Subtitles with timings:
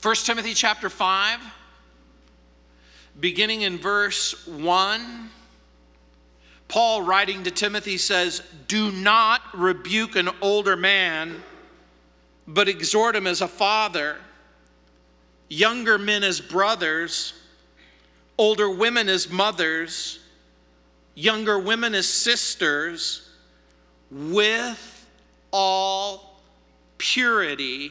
[0.00, 1.40] 1 Timothy chapter 5,
[3.18, 5.28] beginning in verse 1,
[6.68, 11.42] Paul writing to Timothy says, Do not rebuke an older man,
[12.46, 14.18] but exhort him as a father,
[15.48, 17.34] younger men as brothers,
[18.38, 20.20] older women as mothers,
[21.16, 23.28] younger women as sisters,
[24.12, 25.06] with
[25.50, 26.40] all
[26.98, 27.90] purity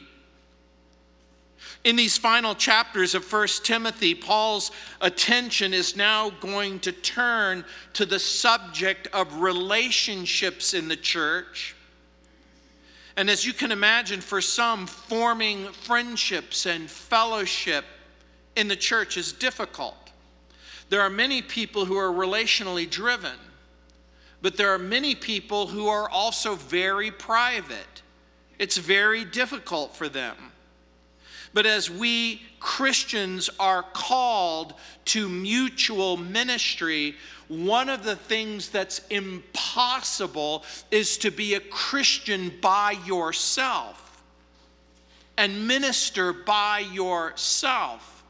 [1.87, 7.63] in these final chapters of 1 Timothy, Paul's attention is now going to turn
[7.93, 11.77] to the subject of relationships in the church.
[13.15, 17.85] And as you can imagine, for some, forming friendships and fellowship
[18.57, 20.11] in the church is difficult.
[20.89, 23.39] There are many people who are relationally driven,
[24.41, 28.01] but there are many people who are also very private.
[28.59, 30.35] It's very difficult for them.
[31.57, 37.15] But as we Christians are called to mutual ministry,
[37.47, 44.23] one of the things that's impossible is to be a Christian by yourself
[45.35, 48.23] and minister by yourself.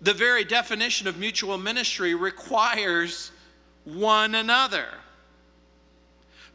[0.00, 3.32] The very definition of mutual ministry requires
[3.82, 4.86] one another.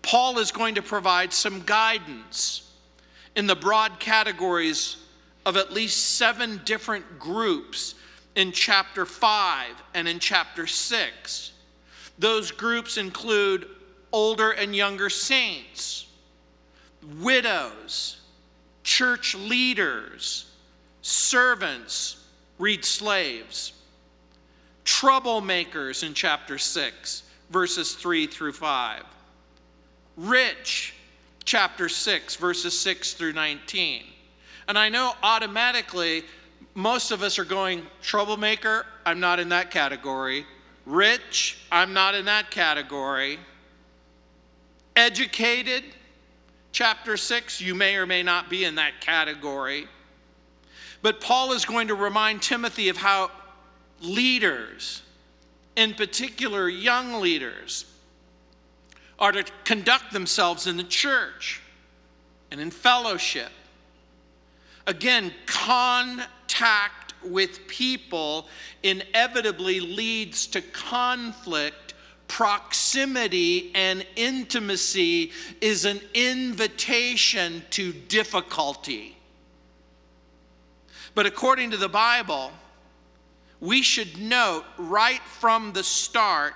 [0.02, 2.71] Paul is going to provide some guidance
[3.36, 4.95] in the broad categories
[5.45, 7.95] of at least seven different groups
[8.35, 11.52] in chapter 5 and in chapter 6.
[12.17, 13.67] Those groups include
[14.11, 16.07] older and younger saints,
[17.19, 18.21] widows,
[18.83, 20.52] church leaders,
[21.02, 22.25] servants,
[22.57, 23.73] read slaves,
[24.83, 29.03] troublemakers in chapter 6, verses 3 through 5,
[30.17, 30.95] rich,
[31.43, 34.03] chapter 6, verses 6 through 19
[34.67, 36.23] and I know automatically
[36.73, 40.45] most of us are going, troublemaker, I'm not in that category.
[40.85, 43.39] Rich, I'm not in that category.
[44.95, 45.83] Educated,
[46.71, 49.87] chapter 6, you may or may not be in that category.
[51.02, 53.32] But Paul is going to remind Timothy of how
[54.02, 55.02] leaders,
[55.76, 57.86] in particular young leaders,
[59.17, 61.61] are to conduct themselves in the church
[62.52, 63.52] and in fellowship.
[64.87, 68.47] Again, contact with people
[68.83, 71.93] inevitably leads to conflict.
[72.27, 75.31] Proximity and intimacy
[75.61, 79.15] is an invitation to difficulty.
[81.13, 82.52] But according to the Bible,
[83.59, 86.55] we should note right from the start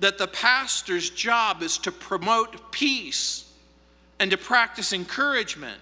[0.00, 3.50] that the pastor's job is to promote peace
[4.18, 5.80] and to practice encouragement.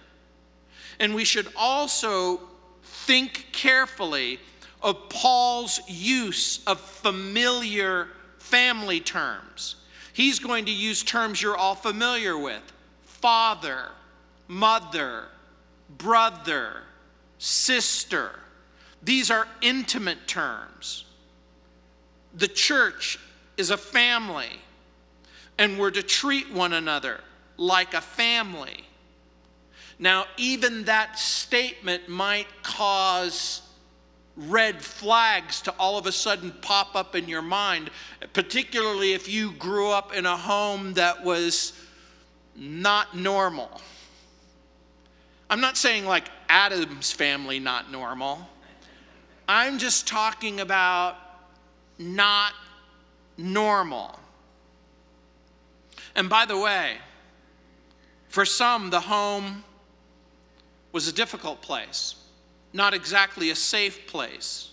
[0.99, 2.41] And we should also
[2.83, 4.39] think carefully
[4.83, 9.77] of Paul's use of familiar family terms.
[10.13, 12.63] He's going to use terms you're all familiar with
[13.03, 13.91] father,
[14.47, 15.25] mother,
[15.97, 16.83] brother,
[17.39, 18.39] sister.
[19.03, 21.07] These are intimate terms.
[22.35, 23.19] The church
[23.57, 24.61] is a family,
[25.59, 27.21] and we're to treat one another
[27.57, 28.85] like a family.
[29.99, 33.63] Now, even that statement might cause
[34.37, 37.91] red flags to all of a sudden pop up in your mind,
[38.33, 41.73] particularly if you grew up in a home that was
[42.57, 43.81] not normal.
[45.49, 48.39] I'm not saying like Addams family not normal.
[49.49, 51.17] I'm just talking about
[51.99, 52.55] not
[53.37, 54.19] normal.
[56.17, 56.97] And by the way,
[58.29, 59.63] for some, the home
[60.95, 62.15] was a difficult place,
[62.73, 64.71] not exactly a safe place.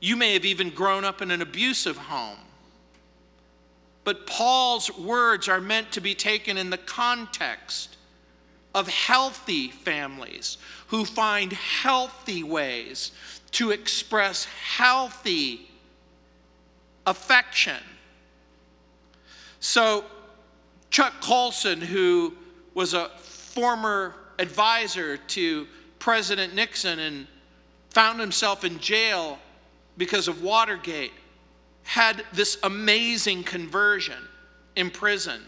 [0.00, 2.38] You may have even grown up in an abusive home.
[4.04, 7.98] But Paul's words are meant to be taken in the context
[8.74, 10.56] of healthy families
[10.86, 13.12] who find healthy ways
[13.50, 15.68] to express healthy
[17.06, 17.82] affection.
[19.60, 20.06] So,
[20.88, 22.32] Chuck Colson, who
[22.72, 25.66] was a former advisor to
[25.98, 27.26] President Nixon and
[27.90, 29.38] found himself in jail
[29.96, 31.12] because of Watergate,
[31.82, 34.28] had this amazing conversion
[34.76, 35.40] in prison.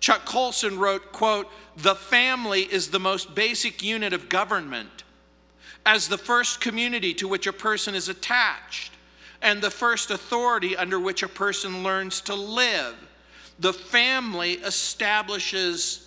[0.00, 5.04] Chuck Colson wrote, quote, "The family is the most basic unit of government
[5.84, 8.92] as the first community to which a person is attached
[9.42, 12.96] and the first authority under which a person learns to live.
[13.58, 16.06] The family establishes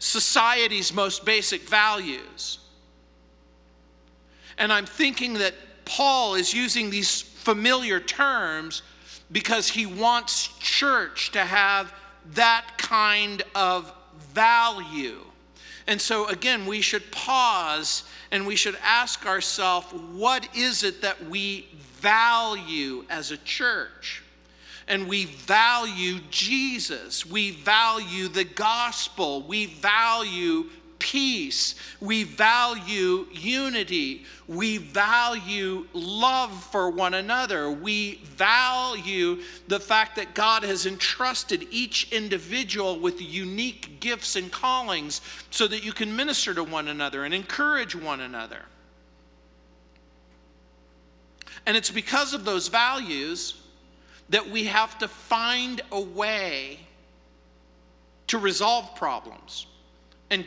[0.00, 2.58] society's most basic values.
[4.58, 5.54] And I'm thinking that
[5.84, 8.82] Paul is using these familiar terms
[9.30, 11.92] because he wants church to have
[12.34, 13.92] that kind of
[14.32, 15.20] value.
[15.86, 21.28] And so, again, we should pause and we should ask ourselves what is it that
[21.28, 21.68] we
[22.00, 24.22] value as a church?
[24.90, 27.24] And we value Jesus.
[27.24, 29.40] We value the gospel.
[29.42, 30.64] We value
[30.98, 31.76] peace.
[32.00, 34.24] We value unity.
[34.48, 37.70] We value love for one another.
[37.70, 45.20] We value the fact that God has entrusted each individual with unique gifts and callings
[45.50, 48.62] so that you can minister to one another and encourage one another.
[51.64, 53.59] And it's because of those values
[54.30, 56.80] that we have to find a way
[58.28, 59.66] to resolve problems
[60.30, 60.44] and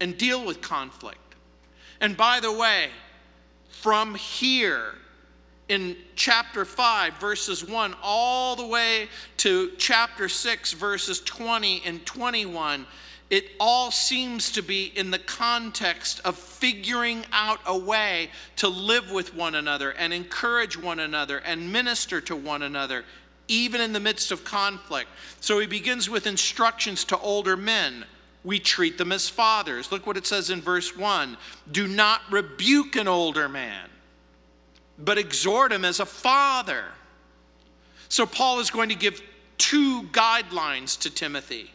[0.00, 1.18] and deal with conflict.
[2.00, 2.90] And by the way,
[3.68, 4.94] from here
[5.68, 12.86] in chapter 5, verses 1, all the way to chapter 6, verses 20 and 21,
[13.30, 19.10] it all seems to be in the context of figuring out a way to live
[19.10, 23.04] with one another and encourage one another and minister to one another,
[23.48, 25.08] even in the midst of conflict.
[25.40, 28.04] So he begins with instructions to older men
[28.44, 29.90] we treat them as fathers.
[29.90, 31.36] Look what it says in verse 1
[31.72, 33.88] Do not rebuke an older man,
[34.98, 36.84] but exhort him as a father.
[38.10, 39.22] So, Paul is going to give
[39.56, 41.72] two guidelines to Timothy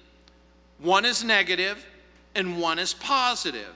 [0.82, 1.86] one is negative,
[2.36, 3.76] and one is positive.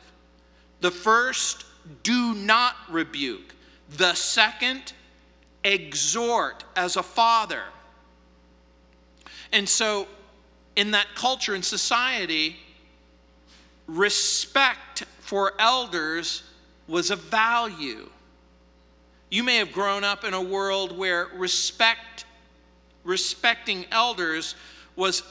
[0.81, 1.65] The first,
[2.03, 3.53] do not rebuke.
[3.97, 4.93] The second,
[5.63, 7.63] exhort as a father.
[9.51, 10.07] And so,
[10.75, 12.57] in that culture and society,
[13.87, 16.43] respect for elders
[16.87, 18.09] was a value.
[19.29, 22.25] You may have grown up in a world where respect,
[23.03, 24.55] respecting elders
[24.95, 25.23] was,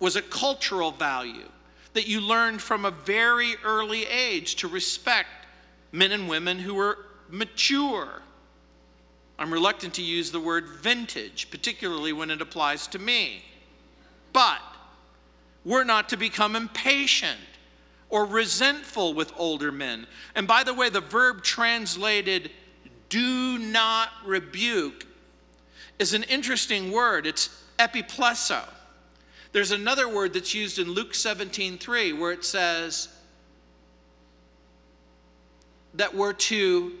[0.00, 1.48] was a cultural value
[1.94, 5.28] that you learned from a very early age to respect
[5.92, 6.98] men and women who were
[7.28, 8.22] mature.
[9.38, 13.42] I'm reluctant to use the word vintage, particularly when it applies to me.
[14.32, 14.60] But
[15.64, 17.38] we're not to become impatient
[18.10, 20.06] or resentful with older men.
[20.34, 22.50] And by the way, the verb translated
[23.08, 25.06] do not rebuke
[25.98, 27.26] is an interesting word.
[27.26, 28.62] It's epiplesso.
[29.52, 33.08] There's another word that's used in Luke 17:3 where it says
[35.94, 36.92] that we're to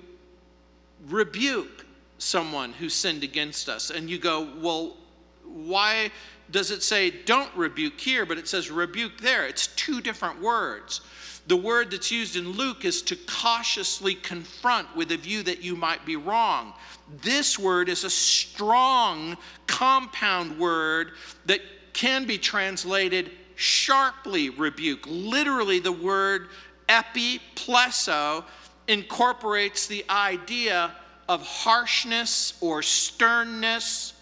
[1.06, 1.84] rebuke
[2.18, 3.90] someone who sinned against us.
[3.90, 4.96] And you go, well,
[5.44, 6.10] why
[6.50, 9.46] does it say don't rebuke here, but it says rebuke there?
[9.46, 11.00] It's two different words.
[11.46, 15.76] The word that's used in Luke is to cautiously confront with a view that you
[15.76, 16.74] might be wrong.
[17.22, 19.36] This word is a strong
[19.66, 21.12] compound word
[21.46, 21.60] that
[21.98, 25.04] can be translated sharply rebuke.
[25.08, 26.46] Literally, the word
[26.88, 28.44] epiplesso
[28.86, 30.92] incorporates the idea
[31.28, 34.14] of harshness or sternness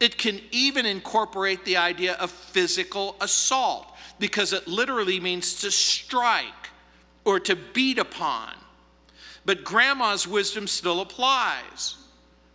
[0.00, 3.86] it can even incorporate the idea of physical assault
[4.18, 6.68] because it literally means to strike
[7.24, 8.52] or to beat upon.
[9.46, 11.96] But grandma's wisdom still applies.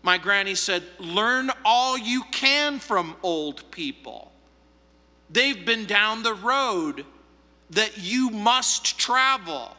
[0.04, 4.29] My granny said, Learn all you can from old people.
[5.30, 7.06] They've been down the road
[7.72, 9.76] that you must travel.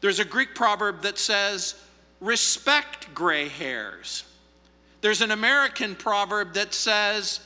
[0.00, 1.74] There's a Greek proverb that says,
[2.20, 4.24] Respect gray hairs.
[5.00, 7.40] There's an American proverb that says,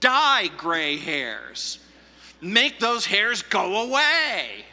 [0.00, 1.78] dye gray hairs,
[2.40, 4.64] make those hairs go away.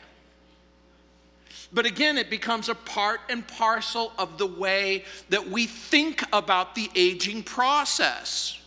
[1.73, 6.75] But again, it becomes a part and parcel of the way that we think about
[6.75, 8.60] the aging process.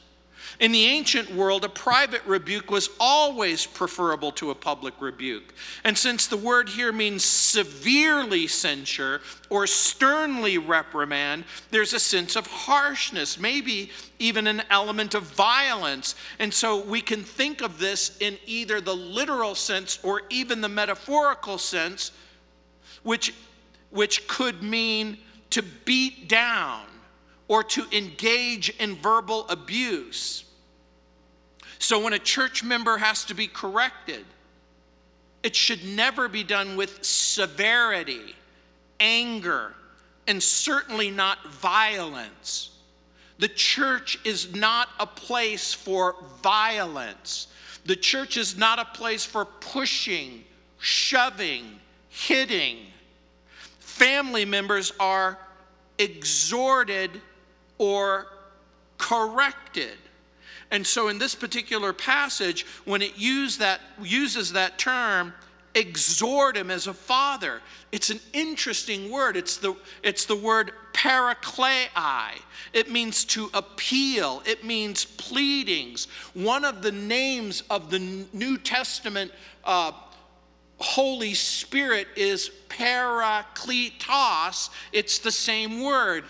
[0.61, 5.55] In the ancient world, a private rebuke was always preferable to a public rebuke.
[5.83, 9.21] And since the word here means severely censure
[9.51, 16.15] or sternly reprimand, there's a sense of harshness, maybe even an element of violence.
[16.39, 20.69] And so we can think of this in either the literal sense or even the
[20.69, 22.13] metaphorical sense,
[23.03, 23.35] which,
[23.91, 25.19] which could mean
[25.51, 26.87] to beat down
[27.49, 30.45] or to engage in verbal abuse.
[31.79, 34.25] So when a church member has to be corrected,
[35.43, 38.35] it should never be done with severity,
[38.99, 39.75] anger,
[40.27, 42.71] and certainly not violence.
[43.39, 47.49] The church is not a place for violence.
[47.85, 50.45] The church is not a place for pushing,
[50.79, 52.79] shoving, hitting.
[53.81, 55.39] family members are
[55.99, 57.11] exhorted
[57.78, 58.26] or
[58.99, 59.97] corrected.
[60.71, 65.33] And so in this particular passage, when it use that, uses that term,
[65.75, 67.61] exhort him as a father,
[67.93, 69.37] it's an interesting word.
[69.37, 71.88] It's the, it's the word paraklei.
[72.73, 76.07] It means to appeal, it means pleadings.
[76.35, 77.99] One of the names of the
[78.33, 79.33] New Testament
[79.64, 79.93] uh,
[80.78, 84.71] Holy Spirit is parakletos.
[84.93, 86.25] It's the same word.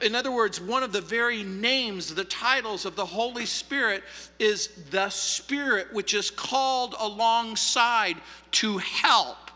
[0.00, 4.04] In other words, one of the very names, the titles of the Holy Spirit
[4.38, 8.16] is the Spirit, which is called alongside
[8.52, 9.50] to help,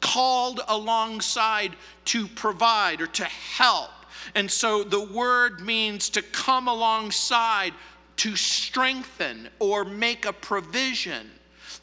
[0.00, 1.74] called alongside
[2.06, 3.90] to provide or to help.
[4.34, 7.72] And so the word means to come alongside,
[8.16, 11.30] to strengthen, or make a provision.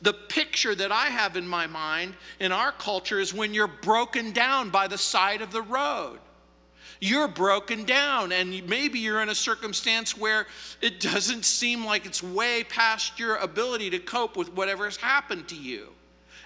[0.01, 4.31] The picture that I have in my mind in our culture is when you're broken
[4.31, 6.19] down by the side of the road.
[6.99, 10.47] You're broken down, and maybe you're in a circumstance where
[10.81, 15.47] it doesn't seem like it's way past your ability to cope with whatever has happened
[15.49, 15.89] to you.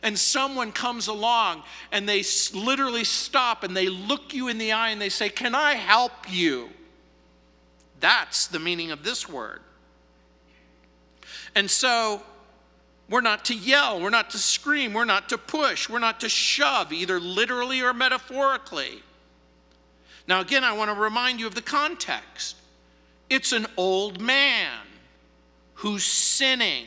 [0.03, 2.23] And someone comes along and they
[2.55, 6.11] literally stop and they look you in the eye and they say, Can I help
[6.27, 6.69] you?
[7.99, 9.61] That's the meaning of this word.
[11.53, 12.23] And so
[13.11, 16.29] we're not to yell, we're not to scream, we're not to push, we're not to
[16.29, 19.03] shove, either literally or metaphorically.
[20.27, 22.55] Now, again, I want to remind you of the context.
[23.29, 24.71] It's an old man
[25.73, 26.85] who's sinning.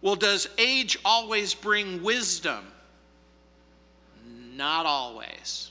[0.00, 2.64] Well, does age always bring wisdom?
[4.54, 5.70] Not always.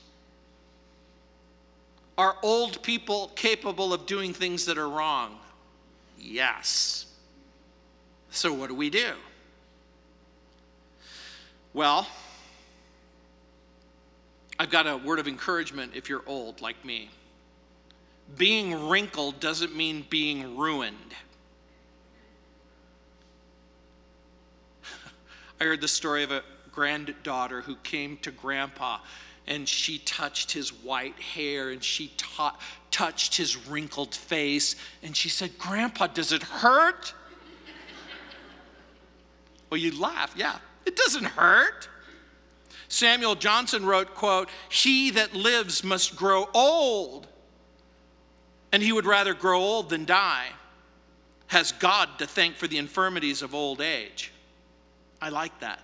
[2.16, 5.38] Are old people capable of doing things that are wrong?
[6.20, 7.03] Yes.
[8.34, 9.12] So, what do we do?
[11.72, 12.08] Well,
[14.58, 17.10] I've got a word of encouragement if you're old like me.
[18.36, 21.14] Being wrinkled doesn't mean being ruined.
[25.60, 28.98] I heard the story of a granddaughter who came to grandpa
[29.46, 32.58] and she touched his white hair and she ta-
[32.90, 34.74] touched his wrinkled face
[35.04, 37.14] and she said, Grandpa, does it hurt?
[39.74, 40.32] Well, you laugh.
[40.36, 41.88] Yeah, it doesn't hurt.
[42.86, 47.26] Samuel Johnson wrote, quote, "He that lives must grow old,
[48.70, 50.52] and he would rather grow old than die.
[51.48, 54.30] Has God to thank for the infirmities of old age."
[55.20, 55.82] I like that.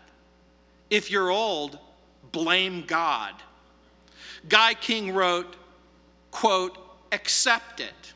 [0.88, 1.76] If you're old,
[2.30, 3.42] blame God.
[4.48, 5.56] Guy King wrote,
[6.30, 6.78] quote,
[7.10, 8.12] accept it,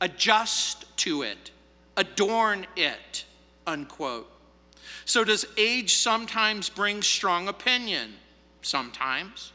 [0.00, 1.50] adjust to it,
[1.96, 3.24] adorn it,
[3.66, 4.30] unquote.
[5.04, 8.14] So, does age sometimes bring strong opinion?
[8.62, 9.52] Sometimes.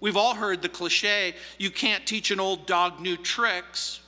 [0.00, 4.00] We've all heard the cliche you can't teach an old dog new tricks.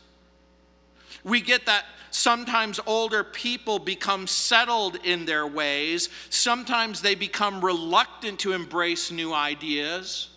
[1.22, 8.38] We get that sometimes older people become settled in their ways, sometimes they become reluctant
[8.40, 10.28] to embrace new ideas.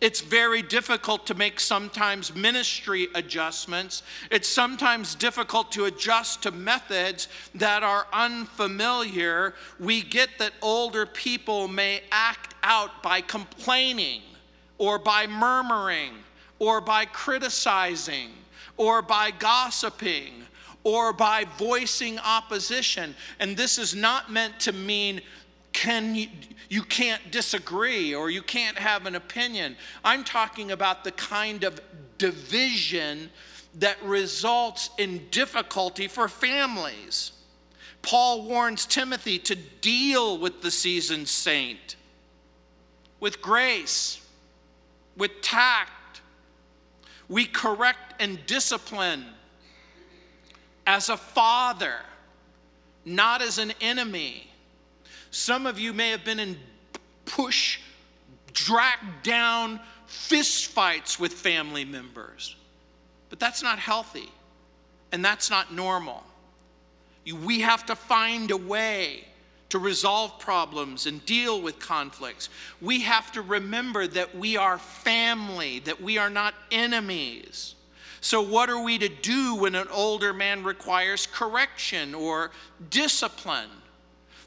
[0.00, 4.04] It's very difficult to make sometimes ministry adjustments.
[4.30, 7.26] It's sometimes difficult to adjust to methods
[7.56, 9.54] that are unfamiliar.
[9.80, 14.22] We get that older people may act out by complaining
[14.78, 16.12] or by murmuring
[16.60, 18.30] or by criticizing
[18.76, 20.44] or by gossiping
[20.84, 23.16] or by voicing opposition.
[23.40, 25.20] And this is not meant to mean
[25.78, 26.26] can you,
[26.68, 29.76] you can't disagree or you can't have an opinion.
[30.02, 31.80] I'm talking about the kind of
[32.18, 33.30] division
[33.76, 37.30] that results in difficulty for families.
[38.02, 41.94] Paul warns Timothy to deal with the seasoned saint
[43.20, 44.20] with grace,
[45.16, 46.22] with tact.
[47.28, 49.26] We correct and discipline
[50.88, 52.00] as a father,
[53.04, 54.47] not as an enemy.
[55.38, 56.58] Some of you may have been in
[57.24, 57.78] push,
[58.52, 59.78] drag down
[60.08, 62.56] fist fights with family members.
[63.30, 64.32] But that's not healthy
[65.12, 66.24] and that's not normal.
[67.24, 69.26] We have to find a way
[69.68, 72.48] to resolve problems and deal with conflicts.
[72.80, 77.76] We have to remember that we are family, that we are not enemies.
[78.20, 82.50] So, what are we to do when an older man requires correction or
[82.90, 83.70] discipline?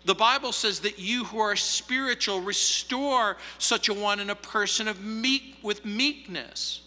[0.05, 4.87] The Bible says that you who are spiritual restore such a one in a person
[4.87, 6.81] of meek with meekness.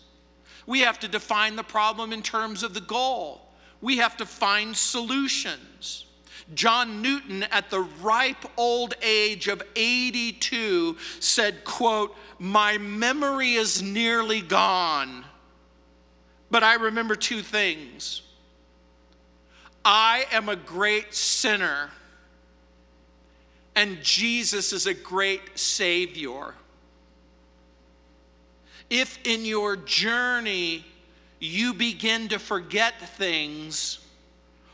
[0.66, 3.42] We have to define the problem in terms of the goal.
[3.80, 6.06] We have to find solutions.
[6.54, 14.42] John Newton, at the ripe old age of 82, said, quote, My memory is nearly
[14.42, 15.24] gone,
[16.50, 18.22] but I remember two things.
[19.84, 21.90] I am a great sinner,
[23.76, 26.54] and Jesus is a great Savior.
[28.90, 30.84] If in your journey
[31.40, 33.98] you begin to forget things,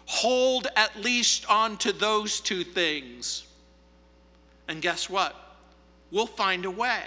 [0.04, 3.47] hold at least on to those two things.
[4.69, 5.35] And guess what?
[6.11, 7.04] We'll find a way.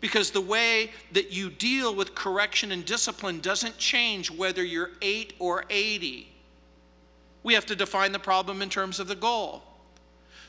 [0.00, 5.32] Because the way that you deal with correction and discipline doesn't change whether you're 8
[5.38, 6.30] or 80.
[7.42, 9.62] We have to define the problem in terms of the goal.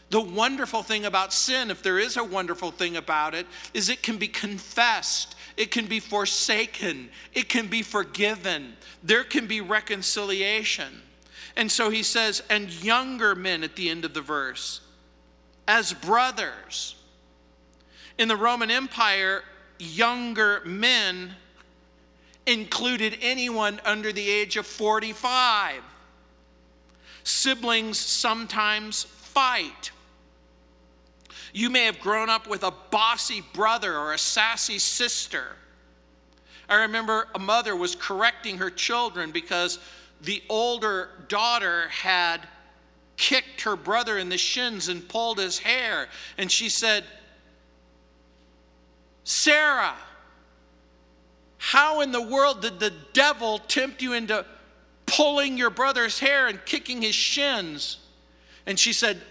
[0.09, 4.03] The wonderful thing about sin, if there is a wonderful thing about it, is it
[4.03, 11.01] can be confessed, it can be forsaken, it can be forgiven, there can be reconciliation.
[11.55, 14.81] And so he says, and younger men at the end of the verse,
[15.67, 16.95] as brothers.
[18.17, 19.43] In the Roman Empire,
[19.79, 21.35] younger men
[22.45, 25.81] included anyone under the age of 45.
[27.23, 29.91] Siblings sometimes fight.
[31.55, 35.55] You may have grown up with a bossy brother or a sassy sister.
[36.67, 39.79] I remember a mother was correcting her children because
[40.19, 42.45] the older daughter had
[43.15, 46.09] kicked her brother in the shins and pulled his hair.
[46.37, 47.05] And she said,
[49.23, 49.95] Sarah,
[51.57, 54.45] how in the world did the devil tempt you into
[55.05, 57.99] pulling your brother's hair and kicking his shins?
[58.65, 59.21] And she said,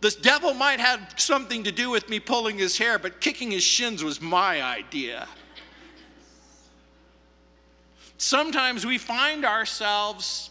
[0.00, 3.62] The devil might have something to do with me pulling his hair, but kicking his
[3.62, 5.28] shins was my idea
[8.20, 10.50] sometimes we find ourselves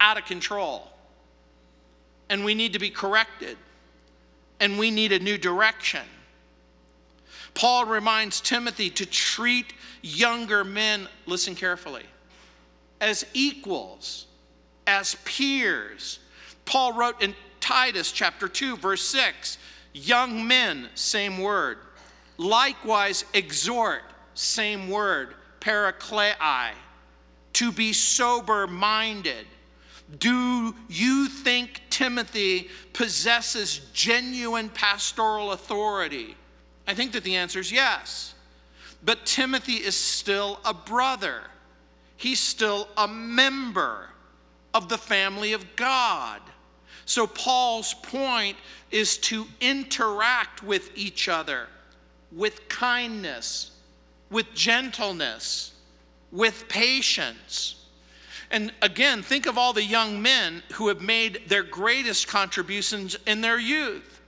[0.00, 0.90] out of control
[2.28, 3.56] and we need to be corrected
[4.58, 6.02] and we need a new direction.
[7.54, 9.72] Paul reminds Timothy to treat
[10.02, 12.04] younger men, listen carefully,
[13.00, 14.26] as equals,
[14.86, 16.18] as peers.
[16.64, 17.34] Paul wrote in
[17.66, 19.58] Titus chapter 2, verse 6
[19.92, 21.78] young men, same word.
[22.38, 24.02] Likewise, exhort,
[24.34, 26.70] same word paraklei,
[27.54, 29.48] to be sober minded.
[30.20, 36.36] Do you think Timothy possesses genuine pastoral authority?
[36.86, 38.34] I think that the answer is yes.
[39.04, 41.42] But Timothy is still a brother,
[42.16, 44.10] he's still a member
[44.72, 46.40] of the family of God.
[47.06, 48.58] So, Paul's point
[48.90, 51.68] is to interact with each other
[52.32, 53.70] with kindness
[54.30, 55.72] with gentleness,
[56.32, 57.76] with patience.
[58.50, 63.40] And again, think of all the young men who have made their greatest contributions in
[63.40, 64.20] their youth.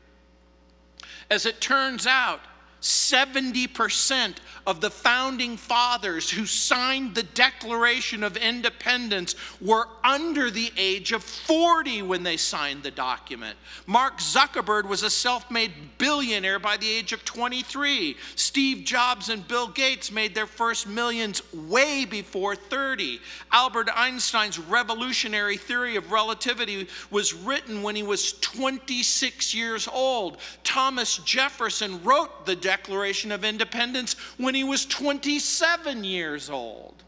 [1.30, 2.40] As it turns out,
[2.80, 4.36] 70%
[4.68, 11.24] of the founding fathers who signed the Declaration of Independence were under the age of
[11.24, 13.57] 40 when they signed the document.
[13.87, 18.14] Mark Zuckerberg was a self made billionaire by the age of 23.
[18.35, 23.20] Steve Jobs and Bill Gates made their first millions way before 30.
[23.50, 30.37] Albert Einstein's revolutionary theory of relativity was written when he was 26 years old.
[30.62, 37.04] Thomas Jefferson wrote the Declaration of Independence when he was 27 years old.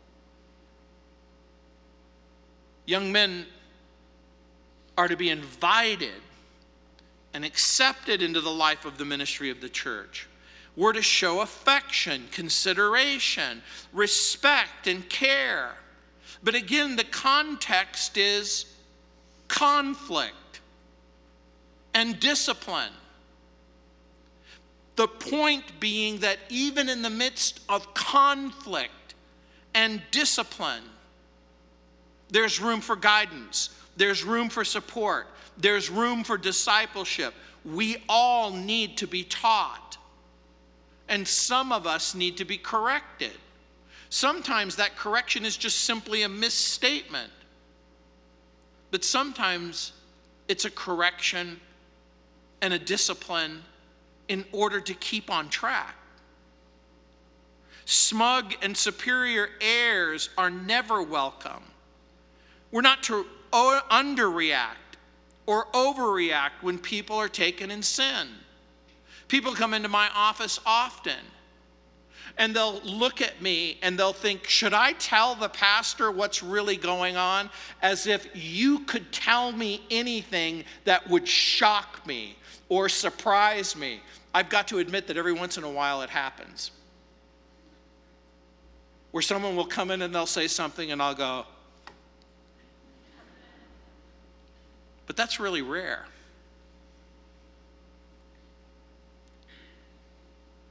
[2.87, 3.45] Young men
[4.97, 6.23] are to be invited
[7.35, 10.29] and accepted into the life of the ministry of the church.
[10.77, 15.73] We're to show affection, consideration, respect, and care.
[16.45, 18.67] But again, the context is
[19.49, 20.61] conflict
[21.95, 22.93] and discipline.
[25.01, 29.15] The point being that even in the midst of conflict
[29.73, 30.83] and discipline,
[32.29, 37.33] there's room for guidance, there's room for support, there's room for discipleship.
[37.65, 39.97] We all need to be taught,
[41.09, 43.33] and some of us need to be corrected.
[44.11, 47.33] Sometimes that correction is just simply a misstatement,
[48.91, 49.93] but sometimes
[50.47, 51.59] it's a correction
[52.61, 53.63] and a discipline
[54.31, 55.97] in order to keep on track.
[57.85, 61.65] Smug and superior airs are never welcome.
[62.71, 64.77] We're not to underreact
[65.47, 68.29] or overreact when people are taken in sin.
[69.27, 71.19] People come into my office often
[72.39, 76.77] and they'll look at me and they'll think, Should I tell the pastor what's really
[76.77, 77.51] going on?
[77.83, 82.37] As if you could tell me anything that would shock me
[82.71, 84.01] or surprise me.
[84.33, 86.71] I've got to admit that every once in a while it happens.
[89.11, 91.45] Where someone will come in and they'll say something, and I'll go,
[95.11, 96.07] But that's really rare.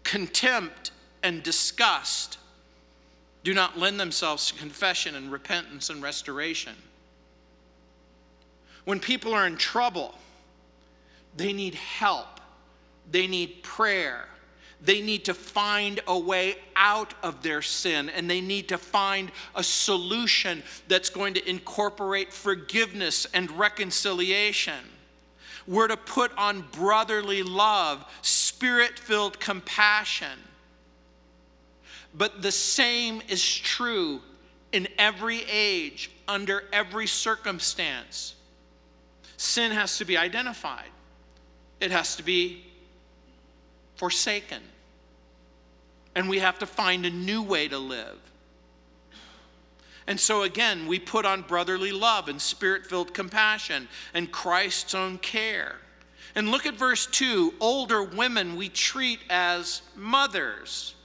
[0.03, 2.37] Contempt and disgust
[3.43, 6.73] do not lend themselves to confession and repentance and restoration.
[8.85, 10.15] When people are in trouble,
[11.39, 12.39] they need help,
[13.09, 14.25] they need prayer.
[14.81, 19.29] They need to find a way out of their sin and they need to find
[19.53, 24.79] a solution that's going to incorporate forgiveness and reconciliation.
[25.67, 30.39] We're to put on brotherly love, spirit filled compassion
[32.13, 34.21] but the same is true
[34.71, 38.35] in every age, under every circumstance.
[39.37, 40.89] Sin has to be identified,
[41.79, 42.65] it has to be
[43.95, 44.61] forsaken.
[46.15, 48.17] And we have to find a new way to live.
[50.07, 55.19] And so, again, we put on brotherly love and spirit filled compassion and Christ's own
[55.19, 55.75] care.
[56.33, 60.95] And look at verse 2 older women we treat as mothers.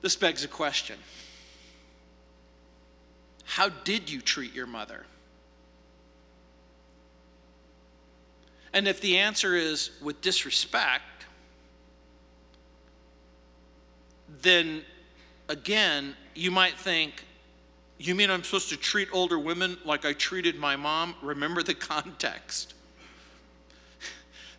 [0.00, 0.98] This begs a question
[3.44, 5.06] How did you treat your mother?
[8.72, 11.02] And if the answer is with disrespect,
[14.40, 14.82] then
[15.48, 17.24] again, you might think,
[17.98, 21.14] you mean I'm supposed to treat older women like I treated my mom?
[21.22, 22.74] Remember the context.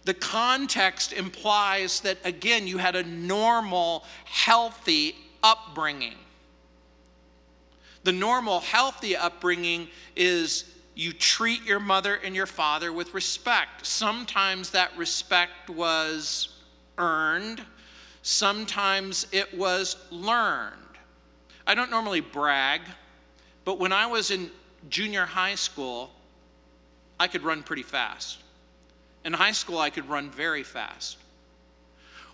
[0.06, 6.15] The context implies that, again, you had a normal, healthy upbringing.
[8.04, 13.86] The normal, healthy upbringing is you treat your mother and your father with respect.
[13.86, 16.49] Sometimes that respect was
[16.97, 17.62] earned,
[18.21, 20.77] sometimes it was learned.
[21.65, 22.82] I don't normally brag,
[23.65, 24.51] but when I was in
[24.89, 26.12] junior high school,
[27.19, 28.39] I could run pretty fast.
[29.23, 31.17] In high school, I could run very fast.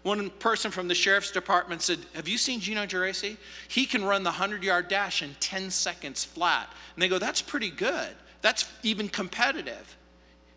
[0.01, 3.37] One person from the sheriff's department said, Have you seen Gino Geraci?
[3.67, 6.73] He can run the 100 yard dash in 10 seconds flat.
[6.95, 8.15] And they go, That's pretty good.
[8.41, 9.97] That's even competitive.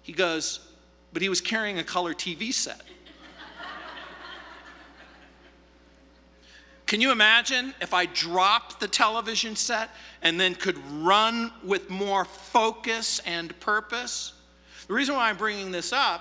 [0.02, 0.60] He goes,
[1.12, 2.82] But he was carrying a color TV set.
[6.92, 9.88] Can you imagine if I dropped the television set
[10.20, 14.34] and then could run with more focus and purpose?
[14.88, 16.20] The reason why I'm bringing this up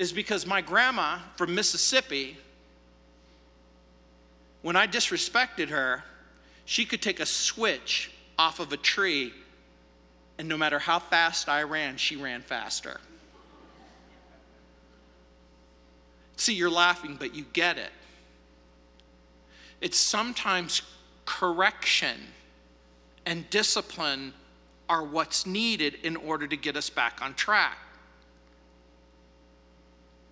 [0.00, 2.36] is because my grandma from Mississippi,
[4.62, 6.02] when I disrespected her,
[6.64, 9.32] she could take a switch off of a tree,
[10.42, 13.00] and no matter how fast I ran, she ran faster.
[16.34, 17.92] See, you're laughing, but you get it.
[19.80, 20.82] It's sometimes
[21.26, 22.16] correction
[23.24, 24.32] and discipline
[24.88, 27.78] are what's needed in order to get us back on track.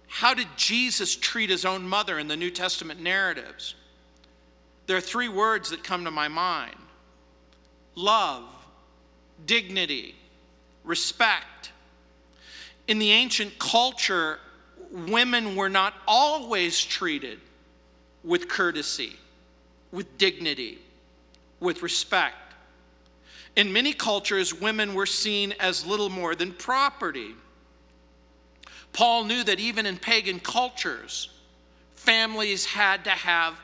[0.09, 3.77] How did Jesus treat his own mother in the New Testament narratives?
[4.89, 6.75] There are three words that come to my mind
[7.95, 8.43] love,
[9.47, 10.15] dignity,
[10.85, 11.73] respect.
[12.89, 14.39] In the ancient culture,
[14.91, 17.39] women were not always treated
[18.25, 19.17] with courtesy,
[19.93, 20.79] with dignity,
[21.61, 22.37] with respect.
[23.57, 27.35] In many cultures, women were seen as little more than property.
[28.93, 31.31] Paul knew that even in pagan cultures,
[31.95, 33.59] families had to have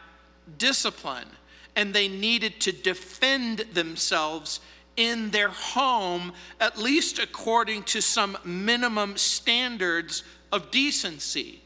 [0.58, 1.28] discipline
[1.74, 4.60] and they needed to defend themselves
[4.96, 11.60] in their home, at least according to some minimum standards of decency.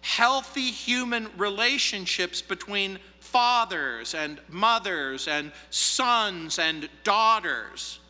[0.00, 8.00] Healthy human relationships between fathers and mothers and sons and daughters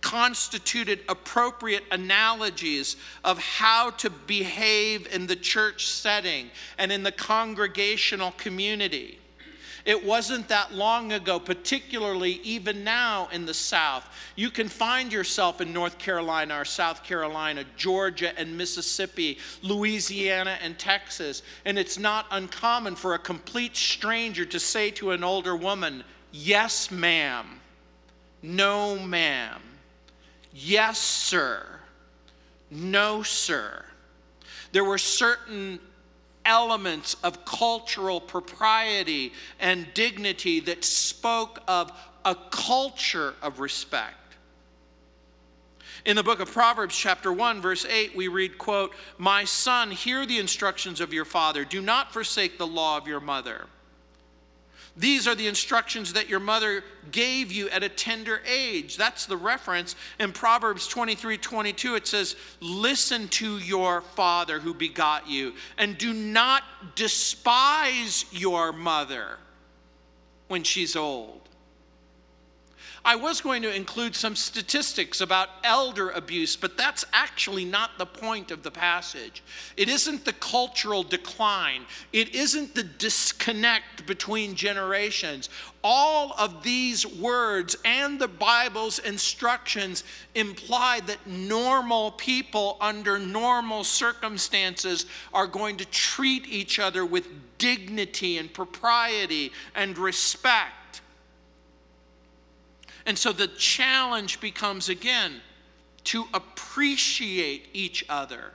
[0.00, 8.30] constituted appropriate analogies of how to behave in the church setting and in the congregational
[8.32, 9.18] community.
[9.86, 14.04] It wasn't that long ago, particularly even now in the South.
[14.34, 20.76] You can find yourself in North Carolina or South Carolina, Georgia and Mississippi, Louisiana and
[20.76, 26.02] Texas, and it's not uncommon for a complete stranger to say to an older woman,
[26.32, 27.60] Yes, ma'am.
[28.42, 29.62] No, ma'am.
[30.52, 31.64] Yes, sir.
[32.72, 33.84] No, sir.
[34.72, 35.78] There were certain
[36.46, 41.92] elements of cultural propriety and dignity that spoke of
[42.24, 44.14] a culture of respect.
[46.06, 50.24] In the book of Proverbs, chapter 1, verse 8, we read, quote, My son, hear
[50.24, 51.64] the instructions of your father.
[51.64, 53.66] Do not forsake the law of your mother.
[54.96, 56.82] These are the instructions that your mother
[57.12, 58.96] gave you at a tender age.
[58.96, 59.94] That's the reference.
[60.18, 66.14] In Proverbs 23 22, it says, Listen to your father who begot you, and do
[66.14, 66.62] not
[66.94, 69.36] despise your mother
[70.48, 71.45] when she's old.
[73.06, 78.04] I was going to include some statistics about elder abuse, but that's actually not the
[78.04, 79.44] point of the passage.
[79.76, 85.50] It isn't the cultural decline, it isn't the disconnect between generations.
[85.84, 90.02] All of these words and the Bible's instructions
[90.34, 98.38] imply that normal people under normal circumstances are going to treat each other with dignity
[98.38, 100.72] and propriety and respect.
[103.06, 105.40] And so the challenge becomes again
[106.04, 108.52] to appreciate each other,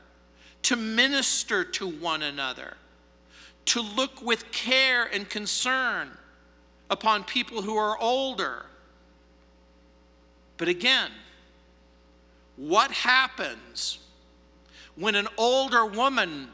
[0.64, 2.76] to minister to one another,
[3.66, 6.12] to look with care and concern
[6.90, 8.66] upon people who are older.
[10.58, 11.12] But again,
[12.58, 14.00] what happens
[14.96, 16.50] when an older woman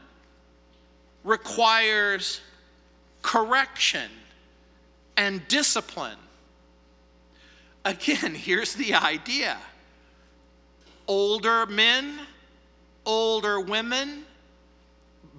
[1.24, 2.40] requires
[3.22, 4.10] correction
[5.16, 6.16] and discipline?
[7.84, 9.56] Again, here's the idea
[11.06, 12.20] older men,
[13.06, 14.24] older women,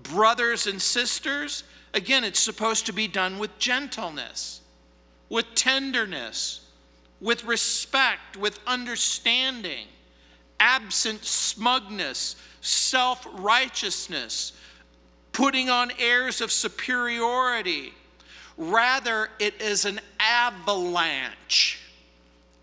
[0.03, 1.63] brothers and sisters.
[1.93, 4.61] Again, it's supposed to be done with gentleness,
[5.27, 6.61] with tenderness,
[7.21, 9.87] with respect, with understanding,
[10.59, 14.53] absent smugness, self righteousness,
[15.31, 17.93] putting on airs of superiority.
[18.57, 21.79] Rather, it is an avalanche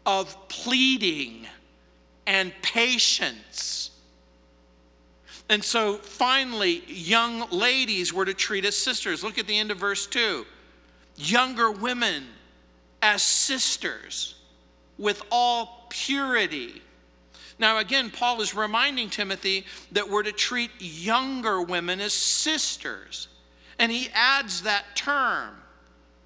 [0.07, 1.47] of pleading
[2.27, 3.91] and patience.
[5.49, 9.23] And so finally, young ladies were to treat as sisters.
[9.23, 10.47] Look at the end of verse 2.
[11.17, 12.25] Younger women
[13.03, 14.35] as sisters
[14.99, 16.83] with all purity.
[17.59, 23.29] Now, again, Paul is reminding Timothy that we're to treat younger women as sisters.
[23.79, 25.55] And he adds that term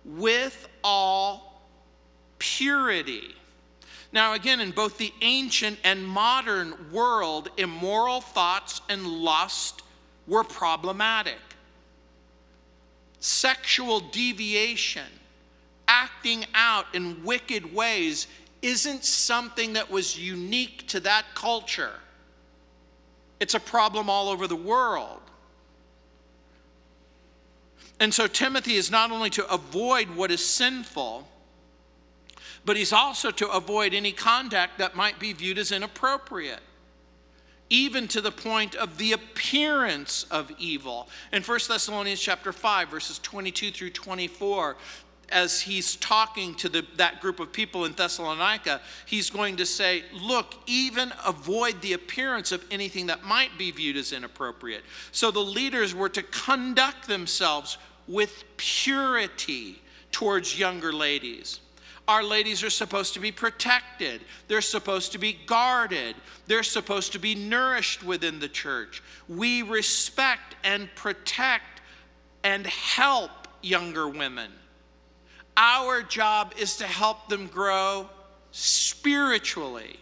[0.05, 1.63] with all
[2.39, 3.35] purity.
[4.13, 9.83] Now, again, in both the ancient and modern world, immoral thoughts and lust
[10.27, 11.39] were problematic.
[13.21, 15.07] Sexual deviation,
[15.87, 18.27] acting out in wicked ways,
[18.63, 21.95] isn't something that was unique to that culture.
[23.39, 25.21] It's a problem all over the world.
[28.01, 31.29] And so Timothy is not only to avoid what is sinful,
[32.65, 36.61] but he's also to avoid any conduct that might be viewed as inappropriate
[37.71, 41.09] even to the point of the appearance of evil.
[41.33, 44.77] In 1 Thessalonians chapter 5 verses 22 through 24
[45.31, 50.03] as he's talking to the, that group of people in Thessalonica, he's going to say,
[50.13, 54.83] Look, even avoid the appearance of anything that might be viewed as inappropriate.
[55.13, 61.61] So the leaders were to conduct themselves with purity towards younger ladies.
[62.11, 66.17] Our ladies are supposed to be protected, they're supposed to be guarded,
[66.49, 69.01] they're supposed to be nourished within the church.
[69.29, 71.83] We respect and protect
[72.43, 73.31] and help
[73.63, 74.51] younger women.
[75.57, 78.11] Our job is to help them grow
[78.51, 80.01] spiritually.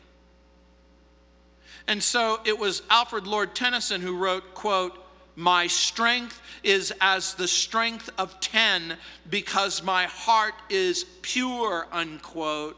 [1.88, 4.98] And so it was Alfred Lord Tennyson who wrote, quote,
[5.38, 8.96] my strength is as the strength of 10
[9.30, 12.76] because my heart is pure, unquote.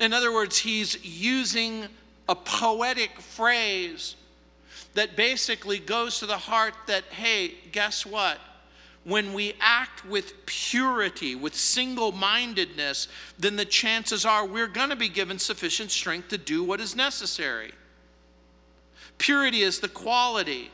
[0.00, 1.86] In other words, he's using
[2.28, 4.16] a poetic phrase
[4.94, 8.40] that basically goes to the heart that, hey, guess what?
[9.04, 13.06] When we act with purity, with single mindedness,
[13.38, 16.96] then the chances are we're going to be given sufficient strength to do what is
[16.96, 17.70] necessary.
[19.18, 20.72] Purity is the quality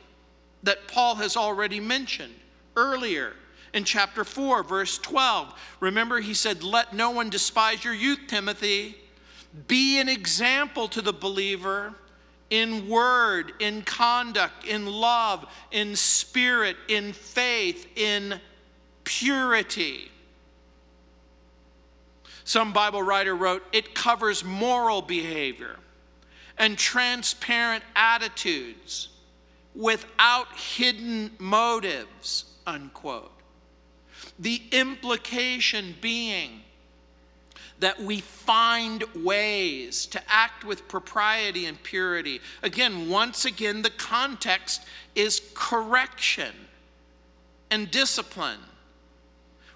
[0.62, 2.34] that Paul has already mentioned
[2.76, 3.32] earlier
[3.74, 5.52] in chapter 4, verse 12.
[5.80, 8.96] Remember, he said, Let no one despise your youth, Timothy.
[9.66, 11.94] Be an example to the believer
[12.50, 18.40] in word, in conduct, in love, in spirit, in faith, in
[19.04, 20.10] purity.
[22.44, 25.76] Some Bible writer wrote, it covers moral behavior
[26.56, 29.10] and transparent attitudes
[29.78, 33.30] without hidden motives, unquote.
[34.40, 36.62] The implication being
[37.78, 42.40] that we find ways to act with propriety and purity.
[42.64, 46.52] Again, once again, the context is correction
[47.70, 48.58] and discipline.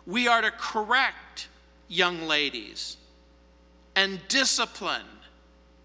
[0.04, 1.46] We are to correct
[1.86, 2.96] young ladies
[3.94, 5.02] and discipline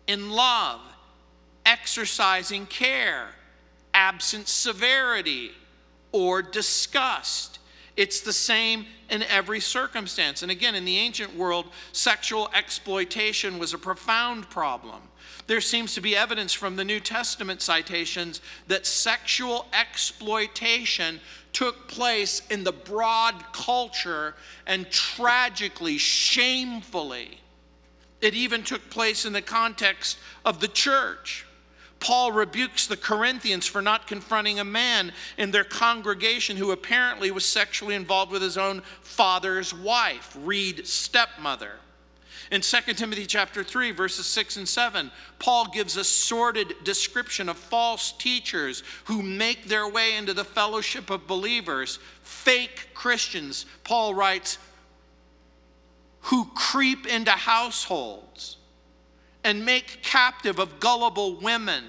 [0.08, 0.82] in love,
[1.68, 3.28] exercising care,
[3.98, 5.52] absent severity
[6.12, 7.58] or disgust.
[7.96, 10.44] It's the same in every circumstance.
[10.44, 15.02] And again, in the ancient world, sexual exploitation was a profound problem.
[15.48, 21.20] There seems to be evidence from the New Testament citations that sexual exploitation
[21.52, 24.36] took place in the broad culture
[24.68, 27.40] and tragically, shamefully,
[28.22, 31.47] it even took place in the context of the church.
[32.00, 37.46] Paul rebukes the Corinthians for not confronting a man in their congregation who apparently was
[37.46, 41.74] sexually involved with his own father's wife, read stepmother.
[42.52, 47.58] In 2 Timothy chapter 3 verses 6 and 7, Paul gives a sordid description of
[47.58, 53.66] false teachers who make their way into the fellowship of believers, fake Christians.
[53.84, 54.60] Paul writes,
[56.22, 58.57] who creep into households
[59.48, 61.86] and make captive of gullible women,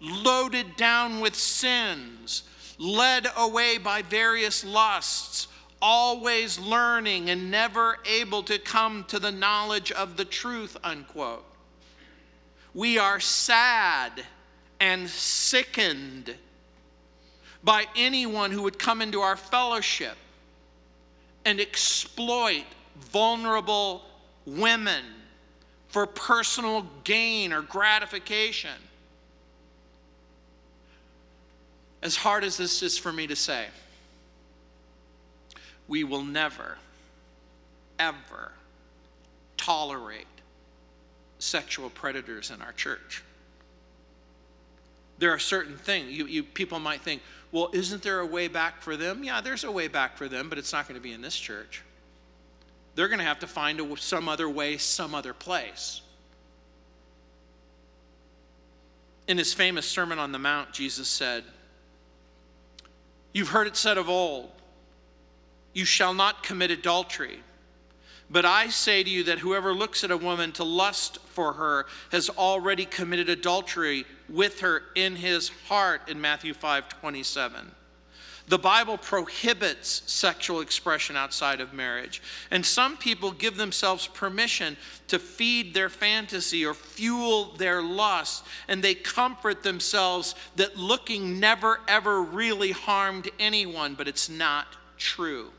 [0.00, 2.44] loaded down with sins,
[2.78, 5.48] led away by various lusts,
[5.82, 11.44] always learning and never able to come to the knowledge of the truth, unquote.
[12.72, 14.24] We are sad
[14.80, 16.34] and sickened
[17.62, 20.16] by anyone who would come into our fellowship
[21.44, 22.64] and exploit
[22.96, 24.04] vulnerable
[24.46, 25.04] women
[25.92, 28.70] for personal gain or gratification.
[32.02, 33.66] As hard as this is for me to say,
[35.86, 36.78] we will never,
[37.98, 38.52] ever
[39.58, 40.26] tolerate
[41.38, 43.22] sexual predators in our church.
[45.18, 47.20] There are certain things, you, you, people might think,
[47.52, 49.22] well, isn't there a way back for them?
[49.22, 51.36] Yeah, there's a way back for them, but it's not going to be in this
[51.36, 51.82] church
[52.94, 56.02] they're going to have to find a, some other way, some other place.
[59.28, 61.44] In his famous Sermon on the Mount, Jesus said,
[63.32, 64.50] You've heard it said of old,
[65.72, 67.40] you shall not commit adultery.
[68.28, 71.86] But I say to you that whoever looks at a woman to lust for her
[72.10, 77.70] has already committed adultery with her in his heart in Matthew 5 27.
[78.48, 82.20] The Bible prohibits sexual expression outside of marriage.
[82.50, 84.76] And some people give themselves permission
[85.08, 88.44] to feed their fantasy or fuel their lust.
[88.68, 94.66] And they comfort themselves that looking never, ever really harmed anyone, but it's not
[94.98, 95.50] true.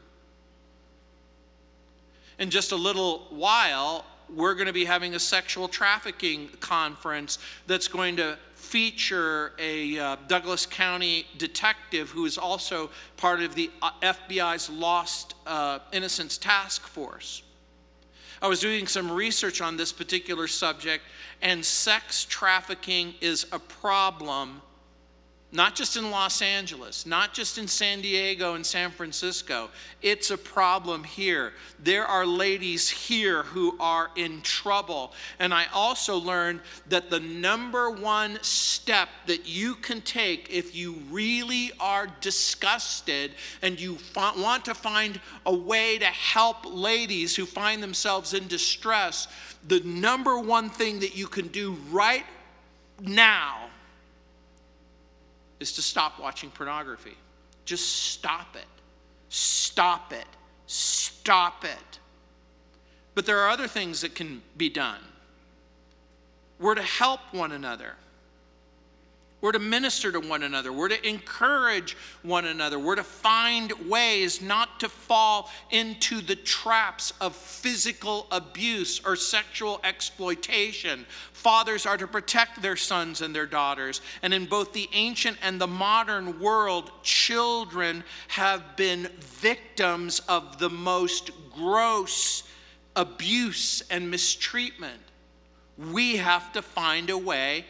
[2.37, 7.87] In just a little while, we're going to be having a sexual trafficking conference that's
[7.87, 8.37] going to
[8.73, 15.35] feature a uh, Douglas County detective who is also part of the uh, FBI's Lost
[15.45, 17.43] uh, Innocence Task Force.
[18.41, 21.03] I was doing some research on this particular subject,
[21.43, 24.59] and sex trafficking is a problem
[25.53, 29.69] not just in Los Angeles, not just in San Diego and San Francisco.
[30.01, 31.53] It's a problem here.
[31.77, 35.13] There are ladies here who are in trouble.
[35.37, 40.95] And I also learned that the number one step that you can take if you
[41.11, 47.83] really are disgusted and you want to find a way to help ladies who find
[47.83, 49.27] themselves in distress,
[49.67, 52.25] the number one thing that you can do right
[52.99, 53.62] now
[55.59, 57.15] is to stop watching pornography.
[57.65, 58.65] Just stop it.
[59.29, 60.25] Stop it.
[60.67, 61.99] Stop it.
[63.15, 64.99] But there are other things that can be done.
[66.59, 67.93] We're to help one another.
[69.43, 70.71] We're to minister to one another.
[70.71, 72.79] We're to encourage one another.
[72.79, 79.81] We're to find ways not to fall into the traps of physical abuse or sexual
[79.83, 81.05] exploitation.
[81.33, 83.99] Fathers are to protect their sons and their daughters.
[84.21, 90.69] And in both the ancient and the modern world, children have been victims of the
[90.69, 92.43] most gross
[92.95, 95.01] abuse and mistreatment.
[95.77, 97.65] We have to find a way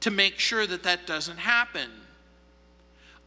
[0.00, 1.90] to make sure that that doesn't happen.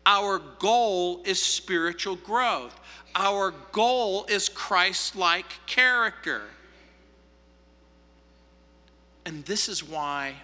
[0.06, 2.80] Our goal is spiritual growth.
[3.16, 6.42] Our goal is Christ like character.
[9.26, 10.36] And this is why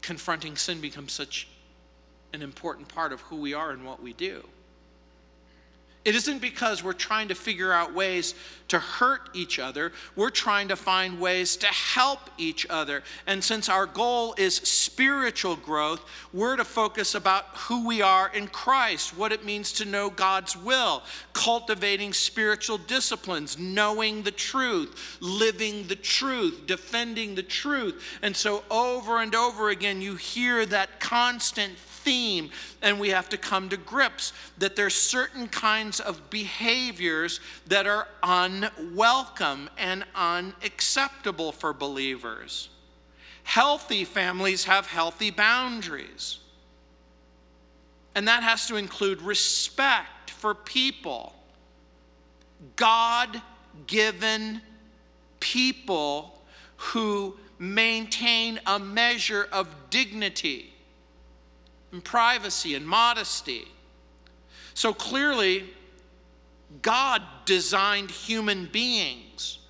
[0.00, 1.48] confronting sin becomes such
[2.32, 4.44] an important part of who we are and what we do.
[6.04, 8.34] It isn't because we're trying to figure out ways
[8.68, 9.90] to hurt each other.
[10.16, 13.02] We're trying to find ways to help each other.
[13.26, 18.48] And since our goal is spiritual growth, we're to focus about who we are in
[18.48, 21.02] Christ, what it means to know God's will,
[21.32, 28.18] cultivating spiritual disciplines, knowing the truth, living the truth, defending the truth.
[28.20, 32.50] And so over and over again, you hear that constant theme,
[32.82, 38.06] and we have to come to grips that there's certain kinds of behaviors that are
[38.22, 42.68] unwelcome and unacceptable for believers.
[43.42, 46.38] Healthy families have healthy boundaries.
[48.14, 51.34] And that has to include respect for people,
[52.76, 53.40] God
[53.86, 54.60] given
[55.40, 56.40] people
[56.76, 60.73] who maintain a measure of dignity
[61.94, 63.66] and privacy and modesty.
[64.74, 65.64] So clearly,
[66.82, 69.60] God designed human beings,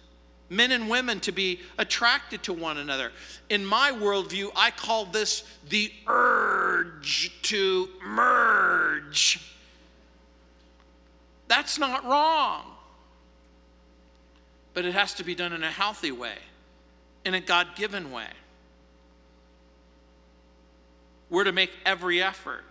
[0.49, 3.13] men and women, to be attracted to one another.
[3.51, 9.39] In my worldview, I call this the urge to merge.
[11.47, 12.63] That's not wrong.
[14.73, 16.39] But it has to be done in a healthy way,
[17.27, 18.29] in a God given way.
[21.31, 22.65] We're to make every effort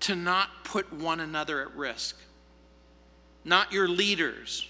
[0.00, 2.16] to not put one another at risk.
[3.44, 4.68] Not your leaders,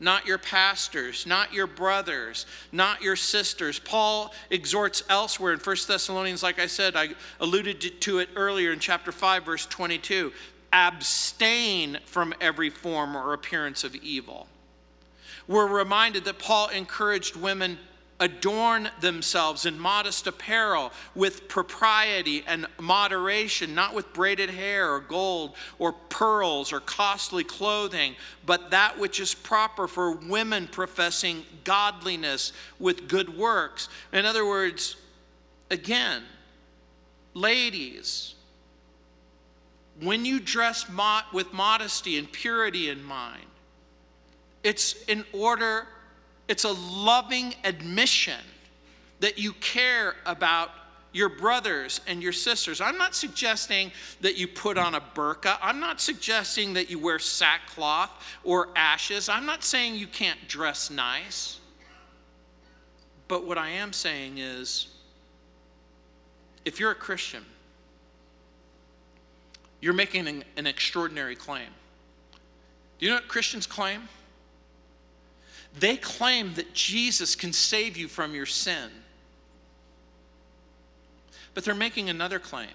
[0.00, 3.78] not your pastors, not your brothers, not your sisters.
[3.78, 8.78] Paul exhorts elsewhere in 1 Thessalonians, like I said, I alluded to it earlier in
[8.78, 10.32] chapter 5, verse 22
[10.72, 14.48] abstain from every form or appearance of evil.
[15.46, 17.78] We're reminded that Paul encouraged women
[18.20, 25.54] adorn themselves in modest apparel with propriety and moderation, not with braided hair or gold
[25.78, 28.14] or pearls or costly clothing,
[28.44, 33.88] but that which is proper for women professing godliness with good works.
[34.12, 34.96] In other words,
[35.70, 36.22] again,
[37.34, 38.34] ladies,
[40.00, 40.86] when you dress
[41.32, 43.44] with modesty and purity in mind,
[44.64, 45.86] it's in order
[46.48, 48.40] it's a loving admission
[49.20, 50.70] that you care about
[51.12, 52.80] your brothers and your sisters.
[52.80, 55.58] I'm not suggesting that you put on a burqa.
[55.62, 58.10] I'm not suggesting that you wear sackcloth
[58.44, 59.28] or ashes.
[59.28, 61.60] I'm not saying you can't dress nice.
[63.26, 64.88] But what I am saying is
[66.64, 67.44] if you're a Christian,
[69.80, 71.68] you're making an, an extraordinary claim.
[72.98, 74.08] Do you know what Christians claim?
[75.78, 78.90] They claim that Jesus can save you from your sin.
[81.54, 82.68] But they're making another claim.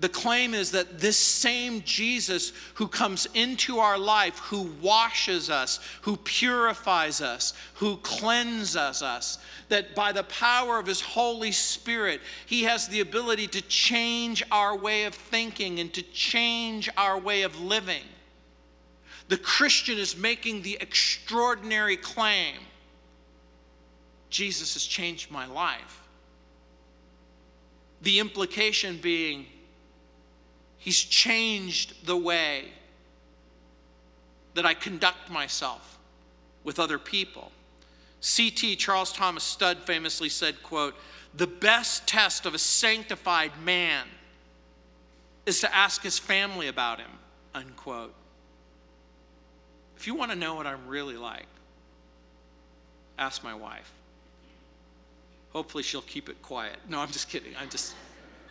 [0.00, 5.78] The claim is that this same Jesus who comes into our life, who washes us,
[6.02, 9.38] who purifies us, who cleanses us,
[9.68, 14.76] that by the power of his Holy Spirit, he has the ability to change our
[14.76, 18.02] way of thinking and to change our way of living.
[19.28, 22.56] The Christian is making the extraordinary claim
[24.30, 26.02] Jesus has changed my life.
[28.02, 29.46] The implication being,
[30.76, 32.66] He's changed the way
[34.52, 35.98] that I conduct myself
[36.62, 37.52] with other people.
[38.20, 38.76] C.T.
[38.76, 40.94] Charles Thomas Studd famously said, quote,
[41.36, 44.06] the best test of a sanctified man
[45.46, 47.10] is to ask his family about him,
[47.54, 48.14] unquote.
[50.04, 51.46] If you want to know what I'm really like,
[53.16, 53.90] ask my wife.
[55.54, 56.76] Hopefully she'll keep it quiet.
[56.90, 57.54] No, I'm just kidding.
[57.58, 57.94] I'm just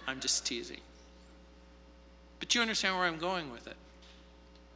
[0.08, 0.80] I'm just teasing.
[2.40, 3.76] But you understand where I'm going with it.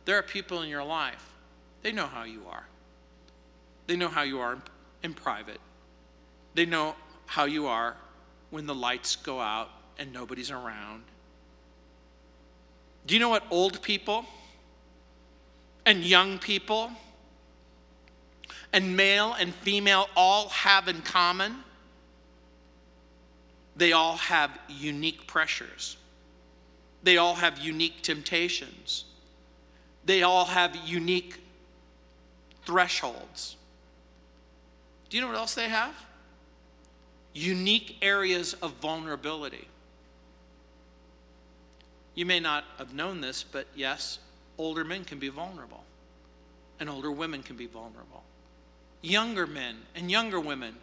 [0.05, 1.27] There are people in your life.
[1.81, 2.67] They know how you are.
[3.87, 4.59] They know how you are
[5.01, 5.59] in private.
[6.53, 7.95] They know how you are
[8.51, 11.05] when the lights go out and nobody's around.
[13.07, 14.25] Do you know what old people
[15.87, 16.91] and young people
[18.73, 21.63] and male and female all have in common?
[23.77, 25.95] They all have unique pressures.
[27.03, 29.05] They all have unique temptations.
[30.03, 31.39] They all have unique
[32.65, 33.55] thresholds.
[35.09, 35.95] Do you know what else they have?
[37.33, 39.69] Unique areas of vulnerability.
[42.13, 44.19] You may not have known this, but yes,
[44.57, 45.83] older men can be vulnerable,
[46.79, 48.23] and older women can be vulnerable.
[49.01, 50.75] Younger men and younger women,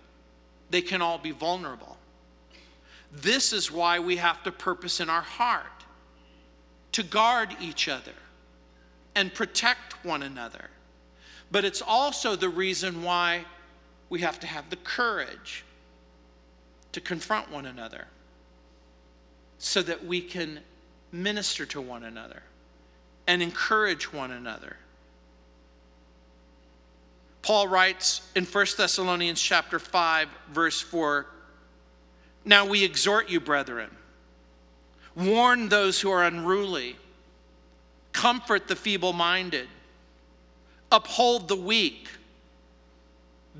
[0.70, 1.96] they can all be vulnerable.
[3.12, 5.84] This is why we have to purpose in our heart
[6.92, 8.12] to guard each other
[9.14, 10.70] and protect one another.
[11.50, 13.44] But it's also the reason why
[14.08, 15.64] we have to have the courage
[16.92, 18.06] to confront one another
[19.58, 20.60] so that we can
[21.12, 22.42] minister to one another
[23.26, 24.76] and encourage one another.
[27.42, 31.26] Paul writes in 1 Thessalonians chapter 5 verse 4,
[32.44, 33.94] "Now we exhort you, brethren,
[35.14, 36.98] warn those who are unruly,
[38.12, 39.68] comfort the feeble-minded,
[40.90, 42.08] uphold the weak,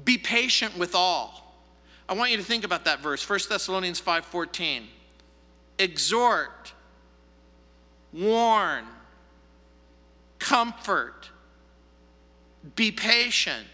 [0.04, 1.42] be patient with all."
[2.08, 4.90] I want you to think about that verse, 1 Thessalonians 5:14.
[5.78, 6.72] Exhort,
[8.12, 8.86] warn,
[10.44, 11.30] comfort,
[12.76, 13.66] be patient.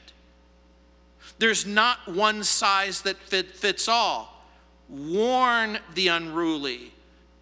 [1.40, 4.46] There's not one size that fit, fits all.
[4.88, 6.92] Warn the unruly,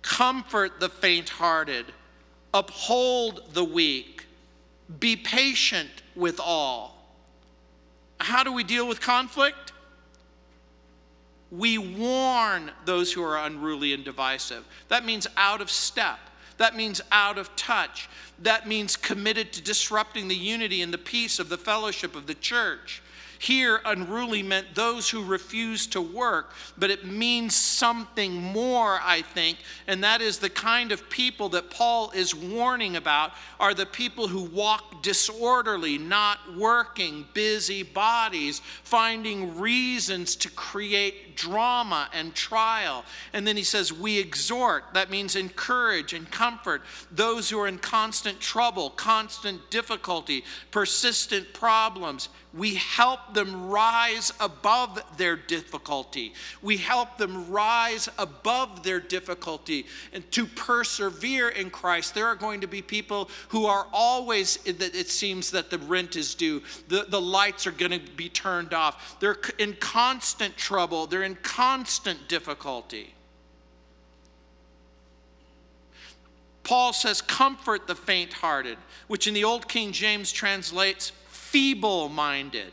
[0.01, 1.87] comfort the faint hearted,
[2.55, 4.25] uphold the weak,
[4.99, 6.97] be patient with all.
[8.21, 9.73] How do we deal with conflict?
[11.51, 14.67] We warn those who are unruly and divisive.
[14.89, 16.19] That means out of step.
[16.59, 18.09] That means out of touch.
[18.41, 22.35] That means committed to disrupting the unity and the peace of the fellowship of the
[22.35, 23.03] church.
[23.39, 29.59] Here, unruly meant those who refuse to work, but it means something more, I think,
[29.87, 34.27] and that is the kind of people that Paul is warning about are the people
[34.27, 43.05] who walk disorderly, not working, busy bodies, finding reasons to create drama and trial.
[43.33, 46.83] And then he says, We exhort, that means encourage and comfort
[47.13, 52.29] those who are in constant trouble, constant difficulty, persistent problems.
[52.53, 56.33] We help them rise above their difficulty.
[56.63, 62.15] We help them rise above their difficulty and to persevere in Christ.
[62.15, 66.17] There are going to be people who are always, that it seems that the rent
[66.17, 69.19] is due, the, the lights are going to be turned off.
[69.21, 73.15] They're in constant trouble, they're in constant difficulty.
[76.69, 78.77] Paul says, Comfort the faint hearted,
[79.07, 82.73] which in the Old King James translates feeble minded.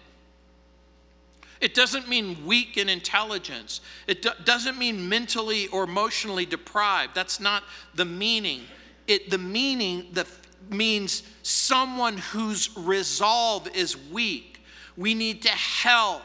[1.62, 3.82] It doesn't mean weak in intelligence.
[4.08, 7.16] It do- doesn't mean mentally or emotionally deprived.
[7.16, 8.64] That's not the meaning.
[9.08, 10.28] It, the meaning the,
[10.70, 14.64] means someone whose resolve is weak.
[14.98, 16.24] We need to help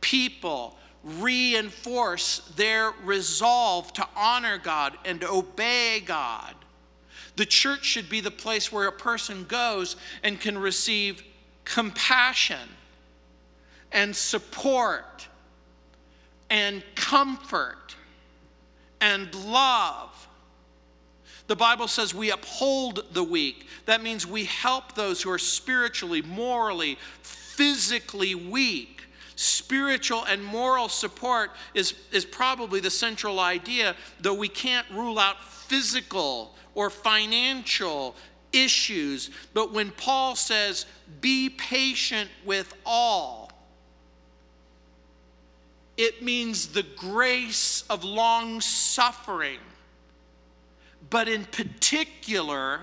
[0.00, 6.54] people reinforce their resolve to honor God and obey God.
[7.36, 11.22] The church should be the place where a person goes and can receive
[11.64, 12.68] compassion
[13.94, 15.26] and support
[16.50, 17.96] and comfort
[19.00, 20.10] and love.
[21.46, 23.66] The Bible says we uphold the weak.
[23.86, 29.02] That means we help those who are spiritually, morally, physically weak.
[29.36, 35.42] Spiritual and moral support is, is probably the central idea, though we can't rule out
[35.44, 38.16] physical or financial
[38.52, 39.30] issues.
[39.52, 40.86] But when Paul says,
[41.20, 43.43] be patient with all,
[45.96, 49.60] it means the grace of long suffering.
[51.10, 52.80] But in particular,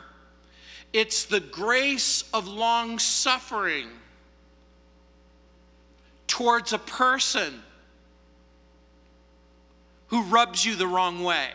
[0.94, 3.90] it's the grace of long suffering
[6.28, 7.62] towards a person
[10.08, 11.50] who rubs you the wrong way.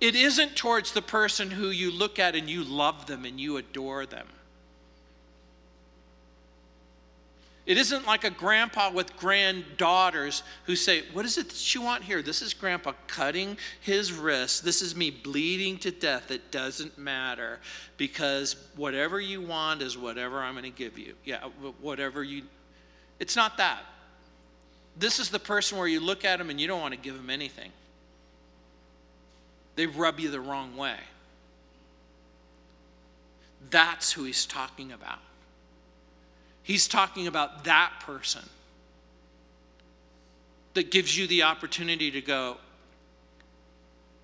[0.00, 3.58] It isn't towards the person who you look at and you love them and you
[3.58, 4.26] adore them.
[7.70, 12.02] It isn't like a grandpa with granddaughters who say, What is it that you want
[12.02, 12.20] here?
[12.20, 14.64] This is grandpa cutting his wrist.
[14.64, 16.32] This is me bleeding to death.
[16.32, 17.60] It doesn't matter
[17.96, 21.14] because whatever you want is whatever I'm going to give you.
[21.24, 21.44] Yeah,
[21.80, 22.42] whatever you.
[23.20, 23.82] It's not that.
[24.98, 27.14] This is the person where you look at him and you don't want to give
[27.14, 27.70] him anything,
[29.76, 30.96] they rub you the wrong way.
[33.70, 35.20] That's who he's talking about.
[36.70, 38.48] He's talking about that person
[40.74, 42.58] that gives you the opportunity to go,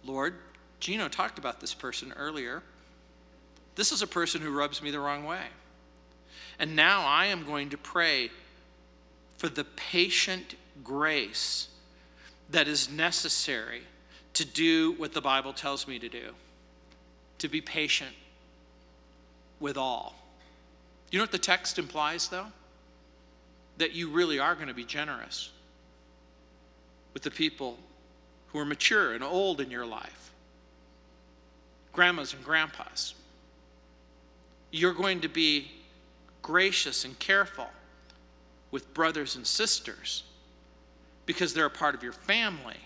[0.05, 0.35] Lord,
[0.79, 2.63] Gino talked about this person earlier.
[3.75, 5.43] This is a person who rubs me the wrong way.
[6.61, 8.31] And now I am going to pray
[9.39, 11.67] for the patient grace
[12.51, 13.83] that is necessary
[14.35, 16.29] to do what the Bible tells me to do
[17.39, 18.15] to be patient
[19.59, 20.15] with all.
[21.11, 22.47] You know what the text implies, though?
[23.79, 25.51] That you really are going to be generous
[27.15, 27.79] with the people
[28.49, 30.33] who are mature and old in your life,
[31.93, 33.15] grandmas and grandpas.
[34.71, 35.71] You're going to be
[36.43, 37.69] gracious and careful
[38.71, 40.25] with brothers and sisters
[41.25, 42.77] because they're a part of your family.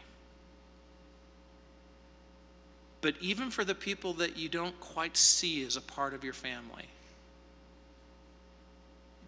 [3.01, 6.35] But even for the people that you don't quite see as a part of your
[6.35, 6.87] family,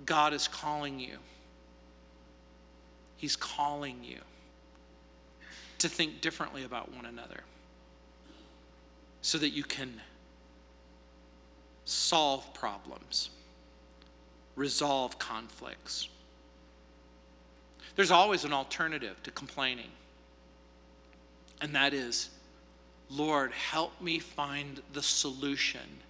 [0.06, 1.16] God is calling you.
[3.16, 4.18] He's calling you
[5.78, 7.40] to think differently about one another
[9.20, 10.00] so that you can
[11.84, 13.30] solve problems,
[14.56, 16.08] resolve conflicts.
[17.94, 19.90] There's always an alternative to complaining,
[21.60, 22.30] and that is
[23.10, 26.00] Lord, help me find the solution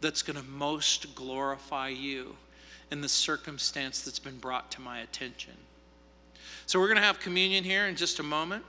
[0.00, 2.34] that's going to most glorify you
[2.90, 5.54] in the circumstance that's been brought to my attention.
[6.66, 8.64] So, we're going to have communion here in just a moment.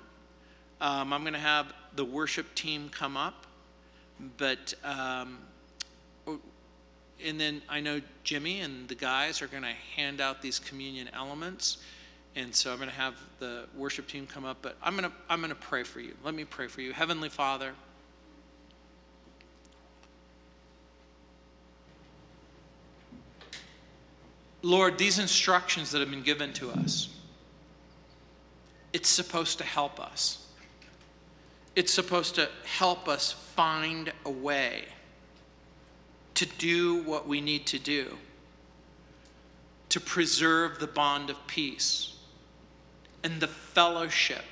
[0.81, 3.45] Um, I'm going to have the worship team come up,
[4.37, 5.39] but um,
[7.25, 11.09] and then I know Jimmy and the guys are going to hand out these communion
[11.13, 11.79] elements.
[12.35, 15.15] And so I'm going to have the worship team come up, but I'm going to
[15.29, 16.15] I'm going to pray for you.
[16.23, 16.93] Let me pray for you.
[16.93, 17.73] Heavenly Father,
[24.61, 27.09] Lord, these instructions that have been given to us,
[28.91, 30.47] it's supposed to help us.
[31.75, 34.85] It's supposed to help us find a way
[36.35, 38.17] to do what we need to do
[39.89, 42.15] to preserve the bond of peace
[43.23, 44.45] and the fellowship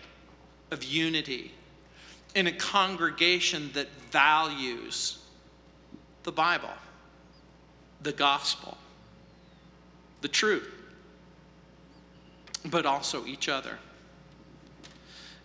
[0.71, 1.53] of unity
[2.35, 5.19] in a congregation that values
[6.23, 6.73] the Bible,
[8.01, 8.77] the gospel,
[10.27, 10.69] the truth,
[12.65, 13.79] but also each other.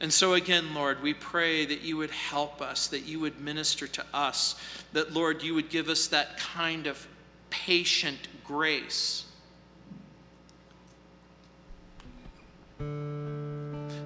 [0.00, 3.86] And so, again, Lord, we pray that you would help us, that you would minister
[3.86, 4.56] to us,
[4.92, 7.06] that, Lord, you would give us that kind of
[7.48, 9.24] patient grace.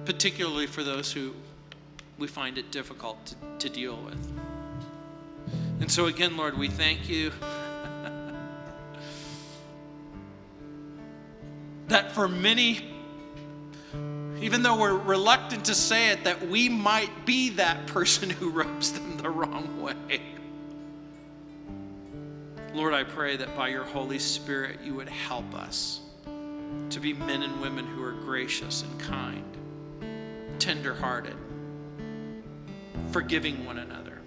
[0.05, 1.33] Particularly for those who
[2.19, 4.31] we find it difficult to, to deal with.
[5.81, 7.31] And so, again, Lord, we thank you
[11.97, 12.93] that for many
[14.39, 18.91] even though we're reluctant to say it, that we might be that person who rubs
[18.91, 20.21] them the wrong way.
[22.75, 26.01] Lord, I pray that by your Holy Spirit, you would help us
[26.91, 29.57] to be men and women who are gracious and kind,
[30.59, 31.35] tenderhearted,
[33.11, 34.19] forgiving one another,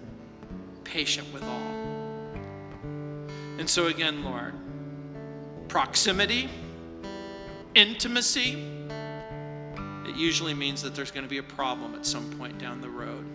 [0.83, 1.71] patient with all.
[3.57, 4.55] And so, again, Lord,
[5.69, 6.49] proximity,
[7.75, 8.63] intimacy,
[10.05, 12.89] it usually means that there's going to be a problem at some point down the
[12.89, 13.25] road.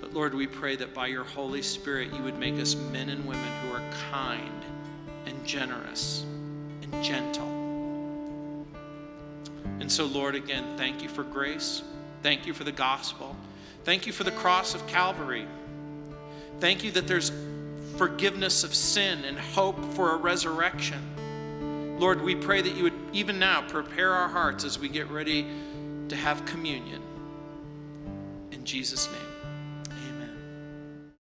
[0.00, 3.26] But Lord, we pray that by your Holy Spirit, you would make us men and
[3.26, 4.62] women who are kind
[5.26, 6.24] and generous
[6.82, 7.54] and gentle.
[9.80, 11.82] And so, Lord, again, thank you for grace.
[12.22, 13.36] Thank you for the gospel.
[13.84, 15.46] Thank you for the cross of Calvary.
[16.60, 17.32] Thank you that there's
[17.98, 21.02] forgiveness of sin and hope for a resurrection.
[21.98, 25.46] Lord, we pray that you would even now prepare our hearts as we get ready
[26.08, 27.00] to have communion.
[28.50, 29.33] In Jesus' name.